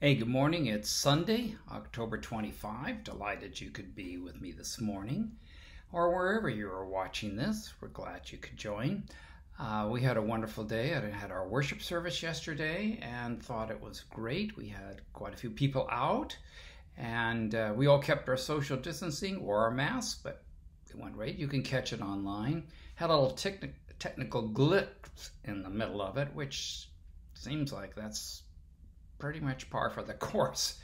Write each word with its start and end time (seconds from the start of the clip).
Hey, 0.00 0.14
good 0.14 0.28
morning. 0.28 0.66
It's 0.66 0.88
Sunday, 0.88 1.56
October 1.72 2.18
25. 2.18 3.02
Delighted 3.02 3.60
you 3.60 3.72
could 3.72 3.96
be 3.96 4.16
with 4.16 4.40
me 4.40 4.52
this 4.52 4.80
morning 4.80 5.32
or 5.90 6.14
wherever 6.14 6.48
you 6.48 6.68
are 6.68 6.86
watching 6.86 7.34
this. 7.34 7.72
We're 7.80 7.88
glad 7.88 8.30
you 8.30 8.38
could 8.38 8.56
join. 8.56 9.02
Uh, 9.58 9.88
we 9.90 10.00
had 10.00 10.16
a 10.16 10.22
wonderful 10.22 10.62
day. 10.62 10.94
I 10.94 11.10
had 11.10 11.32
our 11.32 11.48
worship 11.48 11.82
service 11.82 12.22
yesterday 12.22 13.00
and 13.02 13.42
thought 13.42 13.72
it 13.72 13.80
was 13.80 14.02
great. 14.02 14.56
We 14.56 14.68
had 14.68 15.00
quite 15.14 15.34
a 15.34 15.36
few 15.36 15.50
people 15.50 15.88
out 15.90 16.36
and 16.96 17.56
uh, 17.56 17.72
we 17.74 17.88
all 17.88 17.98
kept 17.98 18.28
our 18.28 18.36
social 18.36 18.76
distancing, 18.76 19.42
wore 19.42 19.64
our 19.64 19.72
masks, 19.72 20.20
but 20.22 20.44
it 20.88 20.96
went 20.96 21.16
great. 21.16 21.38
You 21.38 21.48
can 21.48 21.64
catch 21.64 21.92
it 21.92 22.00
online. 22.00 22.68
Had 22.94 23.10
a 23.10 23.18
little 23.18 23.36
techni- 23.36 23.72
technical 23.98 24.48
glitch 24.48 24.86
in 25.42 25.64
the 25.64 25.70
middle 25.70 26.00
of 26.00 26.18
it, 26.18 26.32
which 26.34 26.88
seems 27.34 27.72
like 27.72 27.96
that's 27.96 28.44
pretty 29.18 29.40
much 29.40 29.70
par 29.70 29.90
for 29.90 30.02
the 30.02 30.14
course. 30.28 30.78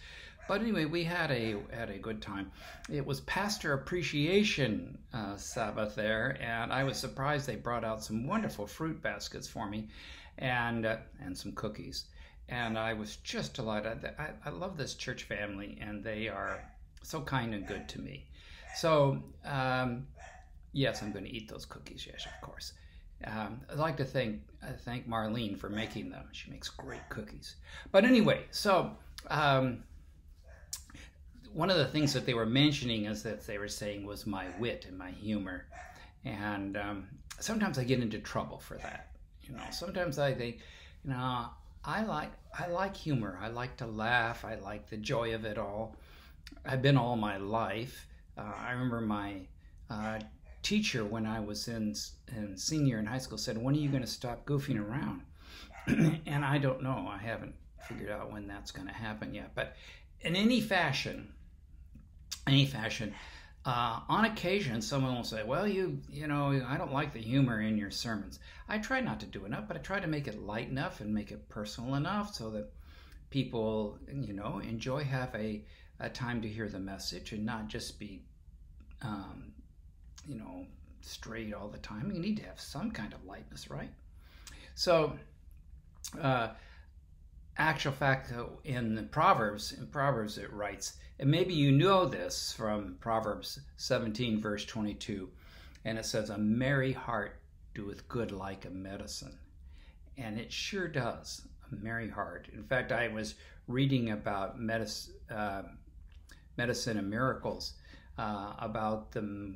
But 0.46 0.60
anyway, 0.60 0.84
we 0.84 1.04
had 1.04 1.30
a 1.30 1.56
had 1.72 1.88
a 1.88 1.98
good 1.98 2.20
time. 2.20 2.52
It 2.90 3.04
was 3.06 3.20
Pastor 3.22 3.72
Appreciation 3.72 4.98
uh, 5.12 5.36
Sabbath 5.36 5.94
there, 5.94 6.36
and 6.40 6.70
I 6.72 6.84
was 6.84 6.98
surprised 6.98 7.46
they 7.46 7.56
brought 7.56 7.84
out 7.84 8.04
some 8.04 8.26
wonderful 8.26 8.66
fruit 8.66 9.00
baskets 9.00 9.48
for 9.48 9.66
me, 9.68 9.88
and 10.36 10.84
uh, 10.84 10.96
and 11.20 11.36
some 11.36 11.52
cookies. 11.52 12.04
And 12.50 12.78
I 12.78 12.92
was 12.92 13.16
just 13.16 13.54
delighted. 13.54 14.04
I, 14.18 14.30
I 14.44 14.50
love 14.50 14.76
this 14.76 14.94
church 14.94 15.22
family, 15.22 15.78
and 15.80 16.04
they 16.04 16.28
are 16.28 16.62
so 17.02 17.22
kind 17.22 17.54
and 17.54 17.66
good 17.66 17.88
to 17.90 18.00
me. 18.00 18.26
So 18.76 19.22
um, 19.46 20.06
yes, 20.74 21.02
I'm 21.02 21.12
going 21.12 21.24
to 21.24 21.30
eat 21.30 21.48
those 21.48 21.64
cookies. 21.64 22.06
Yes, 22.06 22.26
of 22.26 22.46
course. 22.46 22.74
Um, 23.26 23.60
I'd 23.70 23.78
like 23.78 23.96
to 23.98 24.04
thank 24.04 24.40
uh, 24.62 24.72
thank 24.84 25.08
Marlene 25.08 25.58
for 25.58 25.68
making 25.68 26.10
them. 26.10 26.24
She 26.32 26.50
makes 26.50 26.68
great 26.68 27.06
cookies. 27.08 27.56
But 27.92 28.04
anyway, 28.04 28.44
so 28.50 28.90
um, 29.28 29.82
one 31.52 31.70
of 31.70 31.78
the 31.78 31.86
things 31.86 32.12
that 32.12 32.26
they 32.26 32.34
were 32.34 32.46
mentioning 32.46 33.04
is 33.06 33.22
that 33.22 33.46
they 33.46 33.58
were 33.58 33.68
saying 33.68 34.04
was 34.04 34.26
my 34.26 34.46
wit 34.58 34.86
and 34.88 34.98
my 34.98 35.10
humor, 35.10 35.66
and 36.24 36.76
um, 36.76 37.08
sometimes 37.40 37.78
I 37.78 37.84
get 37.84 38.00
into 38.00 38.18
trouble 38.18 38.58
for 38.58 38.76
that. 38.78 39.10
You 39.42 39.54
know, 39.54 39.62
sometimes 39.70 40.18
I 40.18 40.32
think, 40.32 40.60
you 41.04 41.10
know, 41.10 41.46
I 41.84 42.02
like 42.04 42.32
I 42.58 42.66
like 42.68 42.96
humor. 42.96 43.38
I 43.40 43.48
like 43.48 43.76
to 43.78 43.86
laugh. 43.86 44.44
I 44.44 44.56
like 44.56 44.88
the 44.88 44.96
joy 44.96 45.34
of 45.34 45.44
it 45.44 45.58
all. 45.58 45.96
I've 46.64 46.82
been 46.82 46.96
all 46.96 47.16
my 47.16 47.36
life. 47.36 48.06
Uh, 48.38 48.52
I 48.56 48.72
remember 48.72 49.00
my 49.00 49.40
uh, 49.90 50.18
teacher 50.64 51.04
when 51.04 51.26
I 51.26 51.38
was 51.38 51.68
in, 51.68 51.94
in 52.34 52.56
senior 52.56 52.98
in 52.98 53.06
high 53.06 53.18
school 53.18 53.38
said, 53.38 53.56
"When 53.56 53.76
are 53.76 53.78
you 53.78 53.90
going 53.90 54.02
to 54.02 54.08
stop 54.08 54.44
goofing 54.44 54.80
around?" 54.80 55.22
and 56.26 56.44
I 56.44 56.58
don't 56.58 56.82
know. 56.82 57.06
I 57.08 57.18
haven't 57.18 57.54
figured 57.86 58.10
out 58.10 58.32
when 58.32 58.48
that's 58.48 58.72
going 58.72 58.88
to 58.88 58.94
happen 58.94 59.34
yet. 59.34 59.54
But 59.54 59.76
in 60.22 60.34
any 60.34 60.60
fashion, 60.60 61.32
any 62.46 62.66
fashion, 62.66 63.14
uh, 63.66 64.00
on 64.08 64.24
occasion, 64.24 64.80
someone 64.80 65.14
will 65.14 65.22
say, 65.22 65.44
"Well, 65.44 65.68
you, 65.68 66.00
you 66.10 66.26
know, 66.26 66.48
I 66.66 66.76
don't 66.76 66.92
like 66.92 67.12
the 67.12 67.20
humor 67.20 67.60
in 67.60 67.76
your 67.76 67.90
sermons." 67.90 68.40
I 68.68 68.78
try 68.78 69.00
not 69.00 69.20
to 69.20 69.26
do 69.26 69.44
enough, 69.44 69.68
but 69.68 69.76
I 69.76 69.80
try 69.80 70.00
to 70.00 70.06
make 70.06 70.26
it 70.26 70.42
light 70.42 70.68
enough 70.68 71.00
and 71.00 71.14
make 71.14 71.30
it 71.30 71.48
personal 71.48 71.94
enough 71.94 72.34
so 72.34 72.50
that 72.50 72.72
people, 73.28 73.98
you 74.08 74.32
know, 74.32 74.60
enjoy 74.60 75.04
have 75.04 75.34
a, 75.34 75.62
a 76.00 76.08
time 76.08 76.40
to 76.40 76.48
hear 76.48 76.68
the 76.68 76.78
message 76.78 77.32
and 77.32 77.44
not 77.44 77.68
just 77.68 77.98
be 77.98 78.22
um, 79.02 79.52
you 80.26 80.36
know, 80.36 80.66
straight 81.00 81.52
all 81.52 81.68
the 81.68 81.78
time. 81.78 82.10
You 82.12 82.20
need 82.20 82.36
to 82.38 82.44
have 82.44 82.60
some 82.60 82.90
kind 82.90 83.12
of 83.12 83.24
lightness, 83.24 83.70
right? 83.70 83.90
So, 84.74 85.18
uh, 86.20 86.48
actual 87.56 87.92
fact, 87.92 88.32
in 88.64 88.94
the 88.94 89.02
Proverbs, 89.02 89.72
in 89.72 89.86
Proverbs 89.86 90.38
it 90.38 90.52
writes, 90.52 90.94
and 91.18 91.30
maybe 91.30 91.54
you 91.54 91.70
know 91.70 92.06
this 92.06 92.52
from 92.52 92.96
Proverbs 93.00 93.60
17, 93.76 94.40
verse 94.40 94.64
22, 94.64 95.30
and 95.84 95.98
it 95.98 96.04
says, 96.04 96.30
"A 96.30 96.38
merry 96.38 96.92
heart 96.92 97.40
doeth 97.74 98.08
good 98.08 98.32
like 98.32 98.64
a 98.64 98.70
medicine," 98.70 99.38
and 100.16 100.40
it 100.40 100.52
sure 100.52 100.88
does. 100.88 101.46
A 101.70 101.76
merry 101.76 102.10
heart. 102.10 102.48
In 102.52 102.64
fact, 102.64 102.90
I 102.90 103.08
was 103.08 103.36
reading 103.68 104.10
about 104.10 104.58
medicine, 104.58 105.14
uh, 105.30 105.62
medicine 106.56 106.98
and 106.98 107.08
miracles 107.08 107.74
uh, 108.18 108.54
about 108.58 109.12
the 109.12 109.54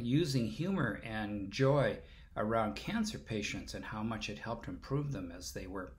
using 0.00 0.46
humor 0.46 1.00
and 1.04 1.50
joy 1.50 1.98
around 2.36 2.76
cancer 2.76 3.18
patients 3.18 3.74
and 3.74 3.84
how 3.84 4.02
much 4.02 4.30
it 4.30 4.38
helped 4.38 4.68
improve 4.68 5.12
them 5.12 5.32
as 5.36 5.52
they 5.52 5.66
were 5.66 5.92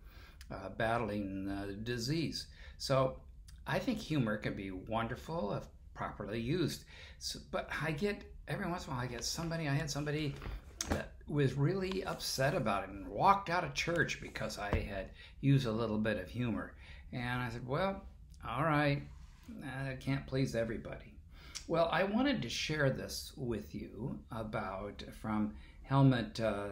uh, 0.51 0.69
battling 0.77 1.45
the 1.45 1.73
disease. 1.73 2.47
So 2.77 3.17
I 3.67 3.79
think 3.79 3.99
humor 3.99 4.37
can 4.37 4.55
be 4.55 4.71
wonderful 4.71 5.53
if 5.53 5.63
properly 5.93 6.39
used. 6.39 6.85
So, 7.19 7.39
but 7.51 7.69
I 7.81 7.91
get 7.91 8.23
every 8.47 8.67
once 8.67 8.85
in 8.85 8.93
a 8.93 8.95
while 8.95 9.03
I 9.03 9.07
get 9.07 9.23
somebody. 9.23 9.67
I 9.67 9.73
had 9.73 9.91
somebody 9.91 10.33
that 10.89 11.11
was 11.27 11.53
really 11.53 12.03
upset 12.05 12.55
about 12.55 12.83
it 12.83 12.89
and 12.89 13.07
walked 13.07 13.49
out 13.49 13.65
of 13.65 13.73
church 13.73 14.21
because 14.21 14.57
I 14.57 14.79
had 14.79 15.09
used 15.41 15.67
a 15.67 15.71
little 15.71 15.97
bit 15.97 16.17
of 16.17 16.29
humor. 16.29 16.73
And 17.11 17.41
I 17.41 17.49
said, 17.49 17.67
"Well, 17.67 18.01
all 18.47 18.63
right, 18.63 19.03
I 19.65 19.95
can't 19.95 20.25
please 20.25 20.55
everybody." 20.55 21.18
Well, 21.69 21.87
I 21.91 22.03
wanted 22.03 22.41
to 22.41 22.49
share 22.49 22.89
this 22.89 23.31
with 23.37 23.75
you 23.75 24.17
about 24.31 25.03
from 25.21 25.53
Helmut 25.83 26.39
uh, 26.39 26.69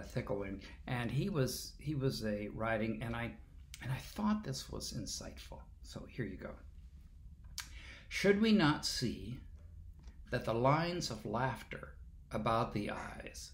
and 0.87 1.11
he 1.11 1.29
was 1.29 1.73
he 1.77 1.93
was 1.93 2.25
a 2.25 2.47
writing, 2.47 3.03
and 3.03 3.15
I 3.15 3.29
and 3.83 3.91
I 3.91 3.97
thought 3.97 4.43
this 4.43 4.71
was 4.71 4.93
insightful. 4.93 5.59
So 5.83 6.07
here 6.09 6.25
you 6.25 6.37
go. 6.37 6.49
Should 8.09 8.41
we 8.41 8.51
not 8.51 8.87
see 8.87 9.37
that 10.31 10.45
the 10.45 10.55
lines 10.55 11.11
of 11.11 11.27
laughter 11.27 11.89
about 12.31 12.73
the 12.73 12.89
eyes 12.89 13.51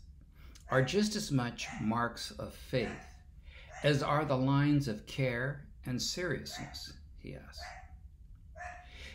are 0.71 0.81
just 0.81 1.13
as 1.17 1.29
much 1.29 1.67
marks 1.81 2.31
of 2.31 2.53
faith 2.53 3.17
as 3.83 4.01
are 4.01 4.23
the 4.23 4.37
lines 4.37 4.87
of 4.87 5.05
care 5.07 5.65
and 5.85 6.01
seriousness? 6.01 6.93
He 7.17 7.35
asked. 7.35 7.59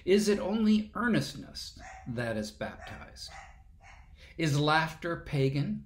Is 0.04 0.28
it 0.28 0.38
only 0.38 0.90
earnestness 0.94 1.78
that 2.06 2.36
is 2.36 2.50
baptized? 2.50 3.30
Is 4.36 4.58
laughter 4.58 5.16
pagan? 5.16 5.84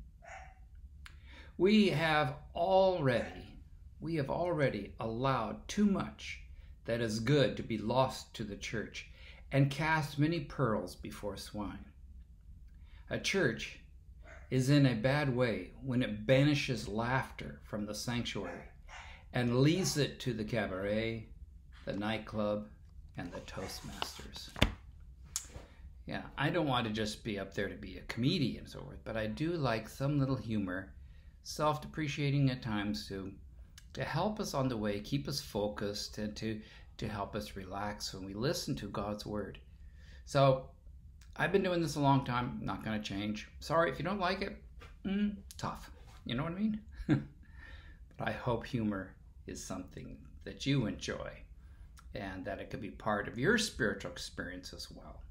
We 1.56 1.88
have 1.88 2.34
already, 2.54 3.56
we 4.00 4.16
have 4.16 4.30
already 4.30 4.94
allowed 5.00 5.66
too 5.68 5.86
much 5.86 6.40
that 6.84 7.00
is 7.00 7.20
good 7.20 7.56
to 7.56 7.62
be 7.62 7.78
lost 7.78 8.34
to 8.34 8.44
the 8.44 8.56
church 8.56 9.08
and 9.50 9.70
cast 9.70 10.18
many 10.18 10.40
pearls 10.40 10.94
before 10.94 11.36
swine. 11.36 11.84
A 13.10 13.18
church 13.18 13.78
is 14.50 14.70
in 14.70 14.86
a 14.86 14.94
bad 14.94 15.34
way 15.34 15.70
when 15.82 16.02
it 16.02 16.26
banishes 16.26 16.88
laughter 16.88 17.60
from 17.64 17.86
the 17.86 17.94
sanctuary 17.94 18.68
and 19.32 19.60
leaves 19.60 19.96
it 19.96 20.20
to 20.20 20.32
the 20.32 20.44
cabaret, 20.44 21.26
the 21.84 21.92
nightclub, 21.92 22.68
and 23.16 23.30
the 23.32 23.40
Toastmasters. 23.40 24.48
Yeah, 26.06 26.22
I 26.36 26.50
don't 26.50 26.66
want 26.66 26.86
to 26.86 26.92
just 26.92 27.22
be 27.22 27.38
up 27.38 27.54
there 27.54 27.68
to 27.68 27.76
be 27.76 27.98
a 27.98 28.02
comedian 28.02 28.64
and 28.64 28.68
so 28.68 28.80
forth, 28.80 28.98
but 29.04 29.16
I 29.16 29.26
do 29.26 29.52
like 29.52 29.88
some 29.88 30.18
little 30.18 30.36
humor, 30.36 30.92
self 31.44 31.80
depreciating 31.80 32.50
at 32.50 32.62
times 32.62 33.06
to 33.08 33.32
to 33.94 34.04
help 34.04 34.40
us 34.40 34.54
on 34.54 34.68
the 34.68 34.76
way, 34.76 35.00
keep 35.00 35.28
us 35.28 35.40
focused, 35.40 36.18
and 36.18 36.34
to 36.36 36.60
to 36.98 37.08
help 37.08 37.36
us 37.36 37.56
relax 37.56 38.12
when 38.14 38.24
we 38.24 38.34
listen 38.34 38.74
to 38.76 38.88
God's 38.88 39.24
word. 39.24 39.58
So 40.24 40.66
I've 41.36 41.52
been 41.52 41.62
doing 41.62 41.82
this 41.82 41.96
a 41.96 42.00
long 42.00 42.24
time, 42.24 42.60
not 42.62 42.84
going 42.84 43.00
to 43.00 43.08
change. 43.08 43.48
Sorry 43.60 43.90
if 43.90 43.98
you 43.98 44.04
don't 44.04 44.20
like 44.20 44.42
it. 44.42 44.56
Mm, 45.06 45.36
tough. 45.56 45.90
You 46.24 46.34
know 46.34 46.44
what 46.44 46.52
I 46.52 46.56
mean? 46.56 46.80
but 47.08 48.28
I 48.28 48.32
hope 48.32 48.66
humor 48.66 49.14
is 49.46 49.64
something 49.64 50.18
that 50.44 50.66
you 50.66 50.86
enjoy 50.86 51.30
and 52.14 52.44
that 52.44 52.58
it 52.58 52.70
could 52.70 52.80
be 52.80 52.90
part 52.90 53.26
of 53.28 53.38
your 53.38 53.56
spiritual 53.58 54.10
experience 54.10 54.72
as 54.72 54.90
well. 54.90 55.22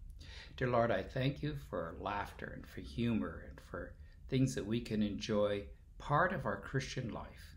Dear 0.58 0.70
Lord, 0.70 0.92
I 0.92 1.04
thank 1.04 1.44
you 1.44 1.56
for 1.70 1.96
laughter 2.00 2.52
and 2.56 2.66
for 2.66 2.82
humor 2.82 3.44
and 3.48 3.60
for 3.62 3.94
things 4.30 4.56
that 4.56 4.66
we 4.66 4.82
can 4.82 5.04
enjoy 5.04 5.64
part 5.98 6.34
of 6.34 6.46
our 6.46 6.60
Christian 6.60 7.14
life. 7.14 7.56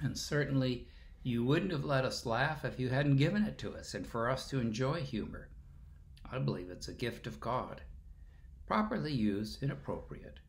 And 0.00 0.16
certainly, 0.16 0.88
you 1.22 1.44
wouldn't 1.44 1.72
have 1.72 1.84
let 1.84 2.04
us 2.04 2.26
laugh 2.26 2.64
if 2.64 2.78
you 2.78 2.88
hadn't 2.88 3.16
given 3.16 3.44
it 3.44 3.58
to 3.58 3.74
us 3.74 3.94
and 3.94 4.06
for 4.06 4.28
us 4.28 4.48
to 4.50 4.60
enjoy 4.60 5.00
humor. 5.00 5.48
I 6.30 6.38
believe 6.38 6.70
it's 6.70 6.88
a 6.88 6.92
gift 6.92 7.26
of 7.26 7.40
God, 7.40 7.80
properly 8.66 9.12
used 9.12 9.62
and 9.62 9.72
appropriate. 9.72 10.40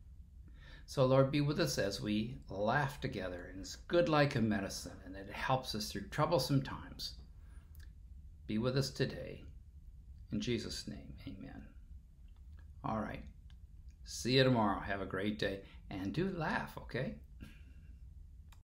So, 0.86 1.06
Lord, 1.06 1.30
be 1.30 1.40
with 1.40 1.60
us 1.60 1.78
as 1.78 2.00
we 2.00 2.38
laugh 2.50 3.00
together, 3.00 3.48
and 3.50 3.60
it's 3.60 3.76
good 3.76 4.08
like 4.08 4.34
a 4.34 4.40
medicine, 4.40 4.98
and 5.04 5.14
it 5.14 5.30
helps 5.30 5.74
us 5.74 5.90
through 5.90 6.08
troublesome 6.08 6.62
times 6.62 7.14
be 8.48 8.56
with 8.56 8.78
us 8.78 8.88
today. 8.88 9.44
In 10.32 10.40
Jesus' 10.40 10.88
name, 10.88 11.12
amen. 11.26 11.62
All 12.82 12.98
right. 12.98 13.22
See 14.04 14.38
you 14.38 14.44
tomorrow. 14.44 14.80
Have 14.80 15.02
a 15.02 15.06
great 15.06 15.38
day. 15.38 15.60
And 15.90 16.14
do 16.14 16.32
laugh, 16.34 16.72
okay? 16.78 17.16